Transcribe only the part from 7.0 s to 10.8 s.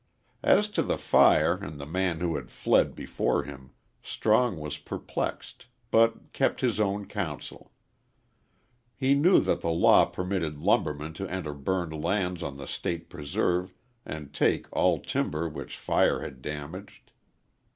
counsel. He knew that the law permitted